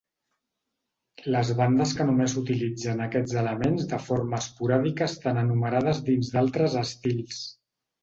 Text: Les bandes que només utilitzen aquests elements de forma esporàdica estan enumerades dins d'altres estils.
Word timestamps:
Les 1.35 1.51
bandes 1.59 1.93
que 1.99 2.07
només 2.07 2.33
utilitzen 2.41 3.05
aquests 3.09 3.37
elements 3.43 3.87
de 3.93 4.01
forma 4.09 4.43
esporàdica 4.47 5.11
estan 5.13 5.43
enumerades 5.47 6.05
dins 6.13 6.37
d'altres 6.37 6.83
estils. 6.87 7.49